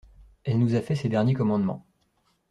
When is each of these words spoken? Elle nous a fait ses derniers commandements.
Elle 0.45 0.57
nous 0.57 0.73
a 0.73 0.81
fait 0.81 0.95
ses 0.95 1.09
derniers 1.09 1.35
commandements. 1.35 1.85